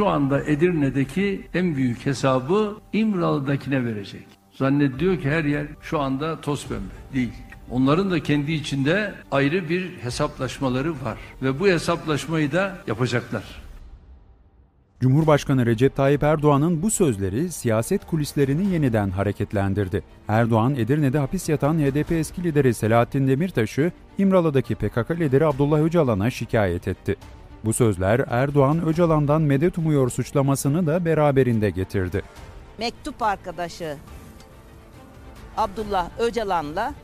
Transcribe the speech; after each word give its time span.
şu 0.00 0.08
anda 0.08 0.44
Edirne'deki 0.44 1.40
en 1.54 1.76
büyük 1.76 2.06
hesabı 2.06 2.76
İmralı'dakine 2.92 3.84
verecek. 3.84 4.26
Zannediyor 4.52 5.20
ki 5.20 5.30
her 5.30 5.44
yer 5.44 5.66
şu 5.82 6.00
anda 6.00 6.40
toz 6.40 6.66
pembe. 6.68 7.14
Değil. 7.14 7.32
Onların 7.70 8.10
da 8.10 8.22
kendi 8.22 8.52
içinde 8.52 9.14
ayrı 9.30 9.68
bir 9.68 9.98
hesaplaşmaları 10.02 10.92
var 10.92 11.18
ve 11.42 11.60
bu 11.60 11.68
hesaplaşmayı 11.68 12.52
da 12.52 12.78
yapacaklar. 12.86 13.42
Cumhurbaşkanı 15.00 15.66
Recep 15.66 15.96
Tayyip 15.96 16.22
Erdoğan'ın 16.22 16.82
bu 16.82 16.90
sözleri 16.90 17.52
siyaset 17.52 18.06
kulislerini 18.06 18.72
yeniden 18.72 19.10
hareketlendirdi. 19.10 20.02
Erdoğan, 20.28 20.74
Edirne'de 20.74 21.18
hapis 21.18 21.48
yatan 21.48 21.78
HDP 21.78 22.12
eski 22.12 22.44
lideri 22.44 22.74
Selahattin 22.74 23.28
Demirtaş'ı 23.28 23.92
İmralı'daki 24.18 24.74
PKK 24.74 25.10
lideri 25.10 25.46
Abdullah 25.46 25.80
Öcalan'a 25.80 26.30
şikayet 26.30 26.88
etti. 26.88 27.16
Bu 27.64 27.72
sözler 27.72 28.24
Erdoğan, 28.28 28.86
Öcalan'dan 28.86 29.42
medet 29.42 29.78
umuyor 29.78 30.10
suçlamasını 30.10 30.86
da 30.86 31.04
beraberinde 31.04 31.70
getirdi. 31.70 32.22
Mektup 32.78 33.22
arkadaşı 33.22 33.96
Abdullah 35.56 36.10
Öcalan'la 36.18 36.94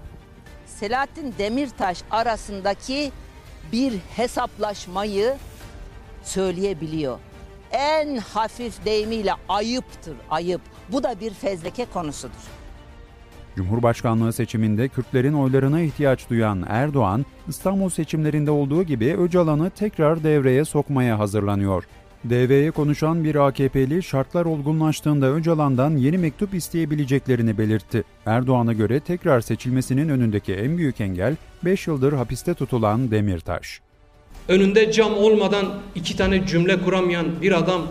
Selahattin 0.66 1.34
Demirtaş 1.38 2.02
arasındaki 2.10 3.12
bir 3.72 3.98
hesaplaşmayı 4.16 5.36
söyleyebiliyor. 6.22 7.18
En 7.70 8.16
hafif 8.16 8.84
deyimiyle 8.84 9.32
ayıptır, 9.48 10.16
ayıp. 10.30 10.60
Bu 10.92 11.02
da 11.02 11.20
bir 11.20 11.34
fezleke 11.34 11.86
konusudur. 11.94 12.34
Cumhurbaşkanlığı 13.56 14.32
seçiminde 14.32 14.88
Kürtlerin 14.88 15.32
oylarına 15.32 15.80
ihtiyaç 15.80 16.30
duyan 16.30 16.64
Erdoğan, 16.68 17.26
İstanbul 17.48 17.88
seçimlerinde 17.88 18.50
olduğu 18.50 18.82
gibi 18.82 19.16
Öcalan'ı 19.16 19.70
tekrar 19.70 20.24
devreye 20.24 20.64
sokmaya 20.64 21.18
hazırlanıyor. 21.18 21.84
DV'ye 22.30 22.70
konuşan 22.70 23.24
bir 23.24 23.34
AKP'li 23.34 24.02
şartlar 24.02 24.44
olgunlaştığında 24.44 25.32
Öcalan'dan 25.32 25.96
yeni 25.96 26.18
mektup 26.18 26.54
isteyebileceklerini 26.54 27.58
belirtti. 27.58 28.04
Erdoğan'a 28.26 28.72
göre 28.72 29.00
tekrar 29.00 29.40
seçilmesinin 29.40 30.08
önündeki 30.08 30.54
en 30.54 30.78
büyük 30.78 31.00
engel 31.00 31.36
5 31.64 31.86
yıldır 31.86 32.12
hapiste 32.12 32.54
tutulan 32.54 33.10
Demirtaş. 33.10 33.80
Önünde 34.48 34.92
cam 34.92 35.14
olmadan 35.14 35.66
iki 35.94 36.16
tane 36.16 36.46
cümle 36.46 36.82
kuramayan 36.82 37.26
bir 37.42 37.52
adam 37.52 37.82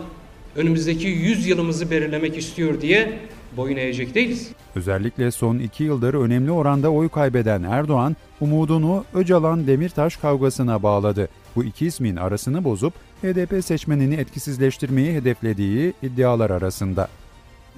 önümüzdeki 0.56 1.08
100 1.08 1.46
yılımızı 1.46 1.90
belirlemek 1.90 2.38
istiyor 2.38 2.80
diye 2.80 3.18
boyun 3.56 3.76
eğecek 3.76 4.14
değiliz. 4.14 4.48
Özellikle 4.74 5.30
son 5.30 5.58
iki 5.58 5.84
yıldır 5.84 6.14
önemli 6.14 6.50
oranda 6.50 6.90
oy 6.90 7.08
kaybeden 7.08 7.62
Erdoğan, 7.62 8.16
umudunu 8.40 9.04
Öcalan-Demirtaş 9.14 10.16
kavgasına 10.16 10.82
bağladı. 10.82 11.28
Bu 11.56 11.64
iki 11.64 11.86
ismin 11.86 12.16
arasını 12.16 12.64
bozup 12.64 12.94
HDP 13.22 13.64
seçmenini 13.64 14.14
etkisizleştirmeyi 14.14 15.14
hedeflediği 15.14 15.92
iddialar 16.02 16.50
arasında. 16.50 17.08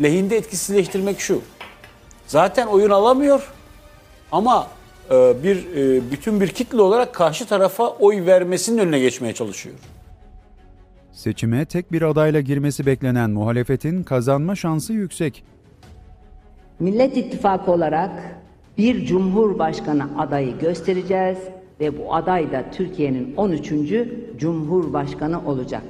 Lehinde 0.03 0.37
etkisizleştirmek 0.37 1.21
şu. 1.21 1.43
Zaten 2.27 2.67
oyun 2.67 2.91
alamıyor 2.91 3.53
ama 4.33 4.69
e, 5.11 5.43
bir 5.43 5.57
e, 5.57 6.11
bütün 6.11 6.41
bir 6.41 6.49
kitle 6.49 6.81
olarak 6.81 7.15
karşı 7.15 7.47
tarafa 7.47 7.89
oy 7.89 8.27
vermesinin 8.27 8.79
önüne 8.79 9.01
geçmeye 9.01 9.35
çalışıyor. 9.35 9.75
Seçime 11.13 11.65
tek 11.65 11.93
bir 11.93 12.03
adayla 12.03 12.41
girmesi 12.41 12.87
beklenen 12.87 13.31
muhalefetin 13.31 14.03
kazanma 14.03 14.57
şansı 14.57 14.93
yüksek. 14.93 15.45
Millet 16.81 17.17
İttifakı 17.17 17.73
olarak 17.73 18.11
bir 18.79 19.07
cumhurbaşkanı 19.07 20.09
adayı 20.19 20.59
göstereceğiz 20.59 21.39
ve 21.81 21.99
bu 21.99 22.15
aday 22.15 22.53
da 22.53 22.65
Türkiye'nin 22.73 23.35
13. 23.37 23.73
Cumhurbaşkanı 24.39 25.47
olacak. 25.47 25.83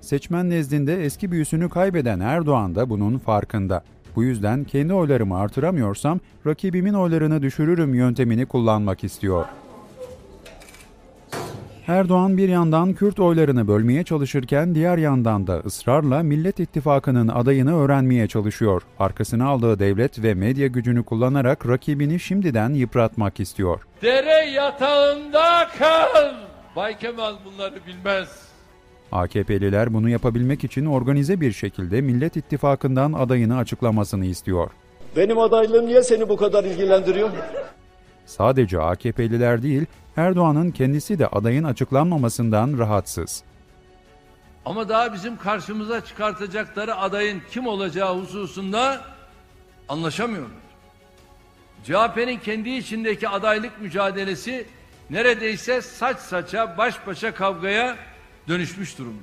Seçmen 0.00 0.50
nezdinde 0.50 1.04
eski 1.04 1.30
büyüsünü 1.30 1.68
kaybeden 1.68 2.20
Erdoğan 2.20 2.74
da 2.74 2.90
bunun 2.90 3.18
farkında. 3.18 3.82
Bu 4.16 4.22
yüzden 4.22 4.64
kendi 4.64 4.94
oylarımı 4.94 5.36
artıramıyorsam 5.36 6.20
rakibimin 6.46 6.94
oylarını 6.94 7.42
düşürürüm 7.42 7.94
yöntemini 7.94 8.46
kullanmak 8.46 9.04
istiyor. 9.04 9.44
Erdoğan 11.90 12.36
bir 12.36 12.48
yandan 12.48 12.94
Kürt 12.94 13.20
oylarını 13.20 13.68
bölmeye 13.68 14.04
çalışırken 14.04 14.74
diğer 14.74 14.98
yandan 14.98 15.46
da 15.46 15.58
ısrarla 15.58 16.22
Millet 16.22 16.60
İttifakı'nın 16.60 17.28
adayını 17.28 17.80
öğrenmeye 17.80 18.28
çalışıyor. 18.28 18.82
Arkasına 18.98 19.48
aldığı 19.48 19.78
devlet 19.78 20.22
ve 20.22 20.34
medya 20.34 20.66
gücünü 20.66 21.04
kullanarak 21.04 21.68
rakibini 21.68 22.20
şimdiden 22.20 22.70
yıpratmak 22.70 23.40
istiyor. 23.40 23.80
Dere 24.02 24.50
yatağında 24.50 25.68
kal. 25.78 26.34
Bay 26.76 26.98
Kemal 26.98 27.34
bunları 27.44 27.74
bilmez. 27.86 28.28
AKP'liler 29.12 29.94
bunu 29.94 30.08
yapabilmek 30.08 30.64
için 30.64 30.86
organize 30.86 31.40
bir 31.40 31.52
şekilde 31.52 32.00
Millet 32.00 32.36
İttifakı'ndan 32.36 33.12
adayını 33.12 33.56
açıklamasını 33.56 34.26
istiyor. 34.26 34.70
Benim 35.16 35.38
adaylığım 35.38 35.86
niye 35.86 36.02
seni 36.02 36.28
bu 36.28 36.36
kadar 36.36 36.64
ilgilendiriyor? 36.64 37.30
Sadece 38.30 38.80
AKP'liler 38.80 39.62
değil, 39.62 39.86
Erdoğan'ın 40.16 40.70
kendisi 40.70 41.18
de 41.18 41.26
adayın 41.26 41.64
açıklanmamasından 41.64 42.78
rahatsız. 42.78 43.42
Ama 44.64 44.88
daha 44.88 45.14
bizim 45.14 45.36
karşımıza 45.36 46.04
çıkartacakları 46.04 46.96
adayın 46.96 47.42
kim 47.50 47.66
olacağı 47.66 48.20
hususunda 48.20 49.00
anlaşamıyorlar. 49.88 50.60
CHP'nin 51.84 52.38
kendi 52.38 52.70
içindeki 52.70 53.28
adaylık 53.28 53.80
mücadelesi 53.80 54.66
neredeyse 55.10 55.82
saç 55.82 56.18
saça 56.18 56.78
baş 56.78 57.06
başa 57.06 57.34
kavgaya 57.34 57.96
dönüşmüş 58.48 58.98
durumda. 58.98 59.22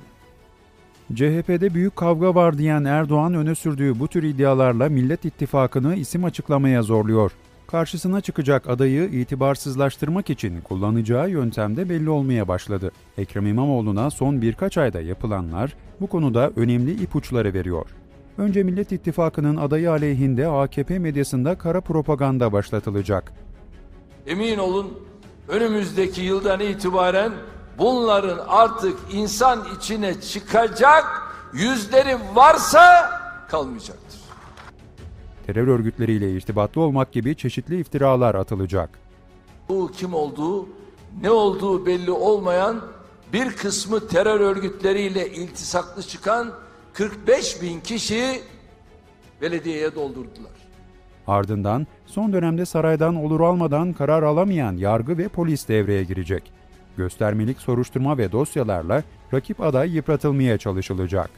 CHP'de 1.16 1.73
büyük 1.73 1.96
kavga 1.96 2.35
var 2.35 2.57
diyen 2.57 2.84
Erdoğan 2.84 3.34
öne 3.34 3.56
sürdüğü 3.56 4.00
bu 4.00 4.07
tür 4.07 4.23
iddialarla 4.23 4.90
Millet 4.90 5.25
İttifakı'nı 5.25 5.96
isim 5.96 6.25
açıklamaya 6.25 6.81
zorluyor. 6.81 7.31
Karşısına 7.67 8.22
çıkacak 8.22 8.69
adayı 8.69 9.03
itibarsızlaştırmak 9.03 10.29
için 10.29 10.61
kullanacağı 10.61 11.29
yöntemde 11.29 11.89
belli 11.89 12.09
olmaya 12.09 12.47
başladı. 12.47 12.91
Ekrem 13.17 13.47
İmamoğlu'na 13.47 14.09
son 14.09 14.41
birkaç 14.41 14.78
ayda 14.78 15.01
yapılanlar 15.01 15.75
bu 16.01 16.07
konuda 16.07 16.51
önemli 16.55 17.03
ipuçları 17.03 17.53
veriyor. 17.53 17.89
Önce 18.38 18.63
Millet 18.63 18.91
İttifakı'nın 18.91 19.57
adayı 19.57 19.91
aleyhinde 19.91 20.47
AKP 20.47 21.00
medyasında 21.00 21.57
kara 21.57 21.81
propaganda 21.81 22.53
başlatılacak. 22.53 23.33
Emin 24.28 24.57
olun 24.57 24.94
önümüzdeki 25.47 26.22
yıldan 26.22 26.59
itibaren 26.59 27.31
bunların 27.78 28.39
artık 28.47 28.97
insan 29.11 29.67
içine 29.78 30.22
çıkacak 30.22 31.05
yüzleri 31.53 32.17
varsa 32.35 33.11
kalmayacaktır. 33.49 34.16
Terör 35.47 35.68
örgütleriyle 35.68 36.31
irtibatlı 36.31 36.81
olmak 36.81 37.12
gibi 37.12 37.35
çeşitli 37.35 37.80
iftiralar 37.80 38.35
atılacak. 38.35 38.90
Bu 39.69 39.91
kim 39.97 40.13
olduğu, 40.13 40.68
ne 41.22 41.31
olduğu 41.31 41.85
belli 41.85 42.12
olmayan 42.12 42.81
bir 43.34 43.50
kısmı 43.52 44.08
terör 44.08 44.40
örgütleriyle 44.40 45.30
iltisaklı 45.30 46.03
çıkan 46.03 46.52
45 46.94 47.62
bin 47.62 47.80
kişi 47.80 48.41
belediyeye 49.41 49.96
doldurdular. 49.96 50.52
Ardından 51.28 51.88
son 52.06 52.34
dönemde 52.34 52.66
saraydan 52.66 53.16
olur 53.16 53.41
almadan 53.41 53.94
karar 53.94 54.24
alamayan 54.24 54.78
yargı 54.78 55.18
ve 55.18 55.28
polis 55.28 55.68
devreye 55.68 56.03
girecek. 56.03 56.52
Göstermelik 56.97 57.59
soruşturma 57.59 58.18
ve 58.18 58.31
dosyalarla 58.31 59.03
rakip 59.34 59.62
aday 59.62 59.96
yıpratılmaya 59.96 60.58
çalışılacak. 60.58 61.29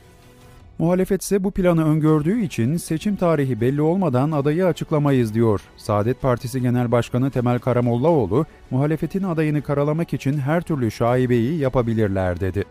Muhalefet 0.79 1.21
ise 1.21 1.43
bu 1.43 1.51
planı 1.51 1.85
öngördüğü 1.85 2.41
için 2.41 2.77
seçim 2.77 3.15
tarihi 3.15 3.61
belli 3.61 3.81
olmadan 3.81 4.31
adayı 4.31 4.65
açıklamayız 4.65 5.33
diyor. 5.33 5.61
Saadet 5.77 6.21
Partisi 6.21 6.61
Genel 6.61 6.91
Başkanı 6.91 7.31
Temel 7.31 7.59
Karamollaoğlu, 7.59 8.45
muhalefetin 8.71 9.23
adayını 9.23 9.61
karalamak 9.61 10.13
için 10.13 10.37
her 10.37 10.61
türlü 10.61 10.91
şaibeyi 10.91 11.59
yapabilirler 11.59 12.39
dedi. 12.39 12.63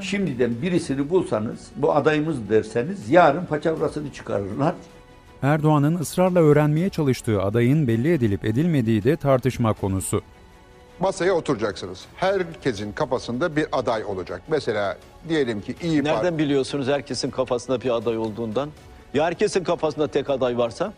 Şimdiden 0.00 0.50
birisini 0.62 1.10
bulsanız, 1.10 1.68
bu 1.76 1.94
adayımız 1.94 2.48
derseniz 2.50 3.10
yarın 3.10 3.44
paçavrasını 3.44 4.12
çıkarırlar. 4.12 4.74
Erdoğan'ın 5.42 5.98
ısrarla 5.98 6.40
öğrenmeye 6.40 6.88
çalıştığı 6.88 7.42
adayın 7.42 7.86
belli 7.86 8.12
edilip 8.12 8.44
edilmediği 8.44 9.04
de 9.04 9.16
tartışma 9.16 9.72
konusu. 9.72 10.22
Masaya 11.00 11.32
oturacaksınız. 11.32 12.04
Herkesin 12.16 12.92
kafasında 12.92 13.56
bir 13.56 13.66
aday 13.72 14.04
olacak. 14.04 14.42
Mesela 14.48 14.96
diyelim 15.28 15.60
ki 15.60 15.74
iyi 15.82 16.04
Nereden 16.04 16.22
Parti. 16.22 16.38
biliyorsunuz 16.38 16.88
herkesin 16.88 17.30
kafasında 17.30 17.80
bir 17.80 17.90
aday 17.90 18.18
olduğundan? 18.18 18.70
Ya 19.14 19.24
herkesin 19.24 19.64
kafasında 19.64 20.08
tek 20.08 20.30
aday 20.30 20.58
varsa? 20.58 20.92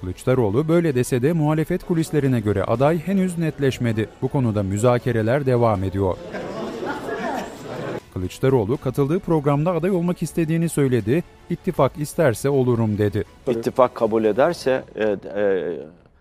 Kılıçdaroğlu 0.00 0.68
böyle 0.68 0.94
dese 0.94 1.22
de 1.22 1.32
muhalefet 1.32 1.84
kulislerine 1.84 2.40
göre 2.40 2.64
aday 2.64 2.98
henüz 2.98 3.38
netleşmedi. 3.38 4.08
Bu 4.22 4.28
konuda 4.28 4.62
müzakereler 4.62 5.46
devam 5.46 5.84
ediyor. 5.84 6.16
Kılıçdaroğlu 8.14 8.76
katıldığı 8.76 9.18
programda 9.18 9.72
aday 9.72 9.90
olmak 9.90 10.22
istediğini 10.22 10.68
söyledi. 10.68 11.24
İttifak 11.50 11.98
isterse 11.98 12.48
olurum 12.48 12.98
dedi. 12.98 13.24
İttifak 13.50 13.94
kabul 13.94 14.24
ederse 14.24 14.84
e, 14.94 15.04
e, 15.04 15.16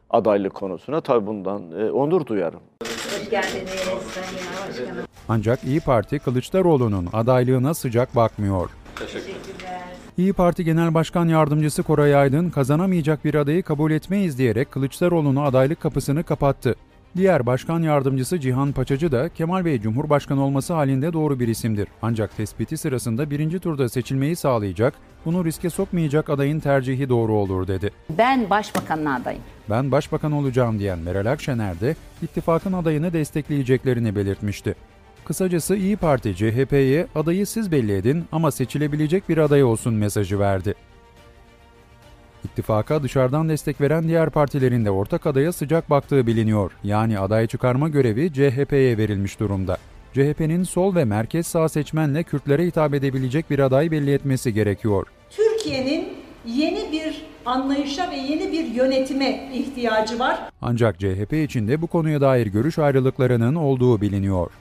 adaylık 0.10 0.54
konusuna 0.54 1.02
tabii 1.02 1.28
bundan 1.28 1.72
e, 1.72 1.92
onur 1.92 2.26
duyarım. 2.26 2.60
Hoş 2.84 3.30
geldiniz 3.30 3.70
Sayın 3.70 4.70
Başkanım. 4.70 5.06
Ancak 5.30 5.64
İyi 5.64 5.80
Parti 5.80 6.20
Kılıçdaroğlu'nun 6.20 7.08
adaylığına 7.14 7.74
sıcak 7.74 8.16
bakmıyor. 8.16 8.70
İyi 10.18 10.34
Parti 10.34 10.64
Genel 10.66 10.94
Başkan 10.94 11.28
Yardımcısı 11.28 11.84
Koray 11.84 12.16
Aydın 12.16 12.50
kazanamayacak 12.50 13.26
bir 13.26 13.36
adayı 13.36 13.64
kabul 13.64 13.92
etmeyiz 13.92 14.38
diyerek 14.38 14.72
Kılıçdaroğlu'na 14.72 15.44
adaylık 15.44 15.82
kapısını 15.82 16.24
kapattı. 16.24 16.76
Diğer 17.16 17.46
başkan 17.46 17.82
yardımcısı 17.82 18.40
Cihan 18.40 18.72
Paçacı 18.72 19.12
da 19.12 19.30
Kemal 19.30 19.66
Bey 19.66 19.82
Cumhurbaşkanı 19.82 20.44
olması 20.44 20.74
halinde 20.74 21.14
doğru 21.14 21.40
bir 21.40 21.48
isimdir. 21.48 21.88
Ancak 22.02 22.38
tespiti 22.38 22.78
sırasında 22.78 23.30
birinci 23.30 23.60
turda 23.60 23.90
seçilmeyi 23.90 24.36
sağlayacak, 24.36 24.94
bunu 25.26 25.46
riske 25.46 25.70
sokmayacak 25.70 26.30
adayın 26.30 26.60
tercihi 26.60 27.10
doğru 27.10 27.34
olur 27.34 27.68
dedi. 27.68 27.92
Ben 28.10 28.50
başbakanlığa 28.50 29.16
adayım. 29.16 29.42
Ben 29.70 29.92
başbakan 29.92 30.32
olacağım 30.32 30.80
diyen 30.80 31.00
Meral 31.00 31.32
Akşener 31.32 31.80
de 31.80 31.96
ittifakın 32.22 32.74
adayını 32.74 33.14
destekleyeceklerini 33.14 34.16
belirtmişti. 34.16 34.76
Kısacası 35.26 35.76
İyi 35.76 35.98
Parti 35.98 36.36
CHP'ye 36.36 37.08
adayı 37.16 37.48
siz 37.48 37.72
belli 37.72 37.96
edin 37.96 38.26
ama 38.32 38.52
seçilebilecek 38.52 39.30
bir 39.30 39.38
aday 39.38 39.64
olsun 39.64 39.94
mesajı 39.94 40.40
verdi. 40.40 40.76
İttifaka 42.46 43.04
dışarıdan 43.04 43.50
destek 43.50 43.82
veren 43.82 44.08
diğer 44.08 44.30
partilerin 44.30 44.86
de 44.86 44.92
ortak 44.92 45.28
adaya 45.28 45.52
sıcak 45.52 45.90
baktığı 45.90 46.28
biliniyor. 46.28 46.72
Yani 46.84 47.20
aday 47.20 47.48
çıkarma 47.48 47.90
görevi 47.90 48.34
CHP'ye 48.34 48.98
verilmiş 48.98 49.40
durumda. 49.40 49.78
CHP'nin 50.14 50.64
sol 50.64 50.96
ve 50.96 51.06
merkez 51.06 51.48
sağ 51.48 51.70
seçmenle 51.70 52.24
Kürtlere 52.24 52.66
hitap 52.66 52.94
edebilecek 52.94 53.50
bir 53.50 53.60
aday 53.60 53.92
belli 53.92 54.14
etmesi 54.14 54.54
gerekiyor. 54.54 55.08
Türkiye'nin 55.30 56.08
yeni 56.46 56.92
bir 56.92 57.26
anlayışa 57.46 58.12
ve 58.12 58.16
yeni 58.16 58.52
bir 58.52 58.66
yönetime 58.66 59.50
ihtiyacı 59.54 60.20
var. 60.20 60.40
Ancak 60.62 61.00
CHP 61.00 61.34
içinde 61.34 61.82
bu 61.82 61.88
konuya 61.88 62.22
dair 62.22 62.48
görüş 62.48 62.80
ayrılıklarının 62.80 63.56
olduğu 63.56 64.02
biliniyor. 64.02 64.52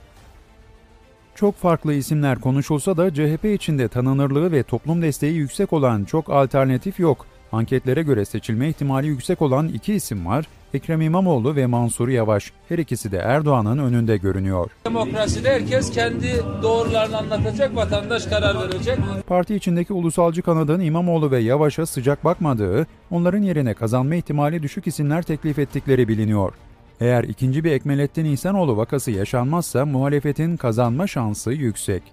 Çok 1.35 1.55
farklı 1.55 1.93
isimler 1.93 2.39
konuşulsa 2.39 2.97
da 2.97 3.13
CHP 3.13 3.45
içinde 3.45 3.87
tanınırlığı 3.87 4.51
ve 4.51 4.63
toplum 4.63 5.01
desteği 5.01 5.33
yüksek 5.33 5.73
olan 5.73 6.03
çok 6.03 6.29
alternatif 6.29 6.99
yok. 6.99 7.25
Anketlere 7.55 8.01
göre 8.01 8.25
seçilme 8.25 8.69
ihtimali 8.69 9.07
yüksek 9.07 9.41
olan 9.41 9.67
iki 9.67 9.93
isim 9.93 10.25
var. 10.25 10.47
Ekrem 10.73 11.01
İmamoğlu 11.01 11.55
ve 11.55 11.65
Mansur 11.65 12.07
Yavaş. 12.07 12.51
Her 12.69 12.77
ikisi 12.77 13.11
de 13.11 13.17
Erdoğan'ın 13.17 13.77
önünde 13.77 14.17
görünüyor. 14.17 14.71
Demokraside 14.85 15.49
herkes 15.49 15.91
kendi 15.91 16.43
doğrularını 16.61 17.17
anlatacak, 17.17 17.75
vatandaş 17.75 18.25
karar 18.25 18.61
verecek. 18.61 18.97
Parti 19.27 19.55
içindeki 19.55 19.93
ulusalcı 19.93 20.41
kanadın 20.41 20.79
İmamoğlu 20.79 21.31
ve 21.31 21.39
Yavaş'a 21.39 21.85
sıcak 21.85 22.25
bakmadığı, 22.25 22.87
onların 23.11 23.41
yerine 23.41 23.73
kazanma 23.73 24.15
ihtimali 24.15 24.63
düşük 24.63 24.87
isimler 24.87 25.21
teklif 25.21 25.59
ettikleri 25.59 26.07
biliniyor. 26.07 26.53
Eğer 27.01 27.23
ikinci 27.23 27.63
bir 27.63 27.71
Ekmelettin 27.71 28.25
İhsanoğlu 28.25 28.77
vakası 28.77 29.11
yaşanmazsa 29.11 29.85
muhalefetin 29.85 30.57
kazanma 30.57 31.07
şansı 31.07 31.51
yüksek. 31.51 32.03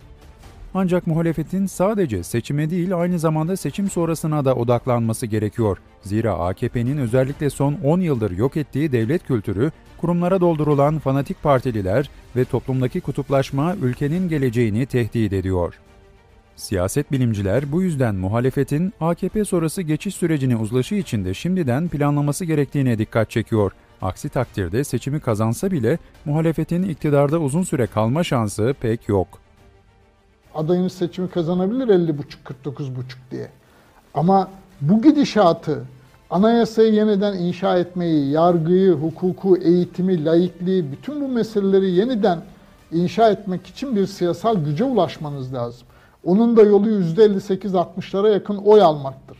Ancak 0.75 1.07
muhalefetin 1.07 1.67
sadece 1.67 2.23
seçime 2.23 2.71
değil 2.71 2.97
aynı 2.97 3.19
zamanda 3.19 3.57
seçim 3.57 3.91
sonrasına 3.91 4.45
da 4.45 4.55
odaklanması 4.55 5.27
gerekiyor. 5.27 5.79
Zira 6.03 6.35
AKP'nin 6.35 6.99
özellikle 6.99 7.51
son 7.51 7.75
10 7.85 8.01
yıldır 8.01 8.31
yok 8.31 8.57
ettiği 8.57 8.93
devlet 8.93 9.27
kültürü, 9.27 9.71
kurumlara 9.99 10.41
doldurulan 10.41 10.99
fanatik 10.99 11.43
partililer 11.43 12.11
ve 12.37 12.45
toplumdaki 12.45 13.01
kutuplaşma 13.01 13.77
ülkenin 13.83 14.29
geleceğini 14.29 14.87
tehdit 14.87 15.33
ediyor. 15.33 15.75
Siyaset 16.57 17.13
bilimciler 17.13 17.73
bu 17.73 17.83
yüzden 17.83 18.15
muhalefetin 18.15 18.93
AKP 19.01 19.45
sonrası 19.45 19.83
geçiş 19.83 20.15
sürecini 20.15 20.57
uzlaşı 20.57 20.95
içinde 20.95 21.35
şimdiden 21.35 21.89
planlaması 21.89 22.45
gerektiğine 22.45 22.99
dikkat 22.99 23.31
çekiyor. 23.31 23.73
Aksi 24.03 24.29
takdirde 24.29 24.85
seçimi 24.85 25.21
kazansa 25.21 25.71
bile 25.71 25.99
muhalefetin 26.25 26.83
iktidarda 26.83 27.39
uzun 27.39 27.63
süre 27.63 27.87
kalma 27.87 28.25
şansı 28.25 28.75
pek 28.81 29.09
yok. 29.09 29.42
Adayımız 30.55 30.93
seçimi 30.93 31.31
kazanabilir 31.31 31.89
50,5-49,5 31.89 32.93
diye. 33.31 33.49
Ama 34.15 34.49
bu 34.81 35.03
gidişatı 35.03 35.85
anayasayı 36.31 36.93
yeniden 36.93 37.35
inşa 37.35 37.79
etmeyi, 37.79 38.31
yargıyı, 38.31 38.93
hukuku, 38.93 39.57
eğitimi, 39.57 40.25
laikliği, 40.25 40.93
bütün 40.93 41.21
bu 41.21 41.29
meseleleri 41.29 41.91
yeniden 41.91 42.39
inşa 42.93 43.31
etmek 43.31 43.67
için 43.67 43.97
bir 43.97 44.07
siyasal 44.07 44.57
güce 44.65 44.85
ulaşmanız 44.85 45.55
lazım. 45.55 45.87
Onun 46.25 46.57
da 46.57 46.63
yolu 46.63 46.89
%58-60'lara 46.89 48.33
yakın 48.33 48.57
oy 48.57 48.83
almaktır. 48.83 49.39